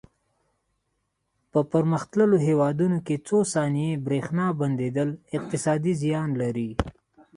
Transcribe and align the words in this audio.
په 1.51 1.59
پرمختللو 1.71 2.37
هېوادونو 2.47 2.97
کې 3.05 3.15
څو 3.27 3.37
ثانیې 3.53 3.91
د 3.97 4.03
برېښنا 4.07 4.45
بندېدل 4.59 5.09
اقتصادي 5.37 5.93
زیان 6.03 6.29
لري. 6.41 6.69